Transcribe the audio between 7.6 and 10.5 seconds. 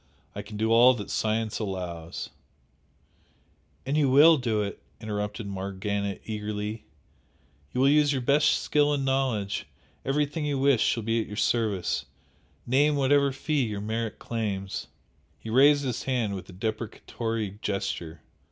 "You will use your best skill and knowledge everything